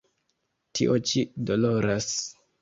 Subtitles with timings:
[0.79, 2.09] Tio ĉi doloras!